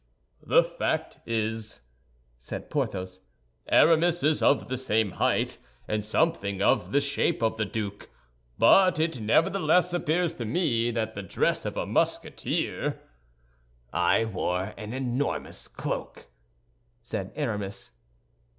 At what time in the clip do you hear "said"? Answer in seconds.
2.39-2.71, 17.03-17.31